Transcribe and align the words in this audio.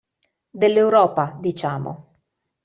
Dell'Europa, 0.49 1.37
diciamo. 1.39 2.15